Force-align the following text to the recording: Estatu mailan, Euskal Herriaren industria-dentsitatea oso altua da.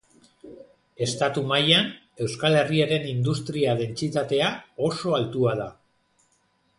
Estatu 1.05 1.43
mailan, 1.51 1.91
Euskal 2.27 2.57
Herriaren 2.63 3.05
industria-dentsitatea 3.11 4.49
oso 4.89 5.13
altua 5.19 5.53
da. 5.65 5.69